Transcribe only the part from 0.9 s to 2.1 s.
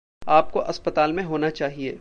में होना चाहिए।